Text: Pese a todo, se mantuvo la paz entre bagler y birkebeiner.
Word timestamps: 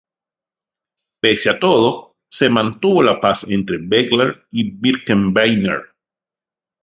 Pese 1.21 1.51
a 1.51 1.59
todo, 1.59 2.15
se 2.27 2.49
mantuvo 2.49 3.03
la 3.03 3.21
paz 3.21 3.45
entre 3.47 3.77
bagler 3.77 4.47
y 4.49 4.71
birkebeiner. 4.71 5.93